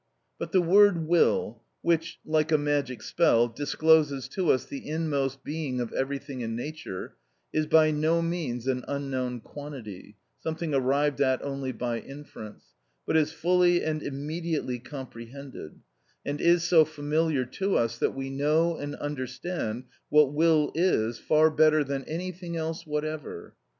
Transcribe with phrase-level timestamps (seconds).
[0.39, 5.79] But the word will, which, like a magic spell, discloses to us the inmost being
[5.79, 7.17] of everything in nature,
[7.53, 12.73] is by no means an unknown quantity, something arrived at only by inference,
[13.05, 15.81] but is fully and immediately comprehended,
[16.25, 21.51] and is so familiar to us that we know and understand what will is far
[21.51, 23.53] better than anything else whatever.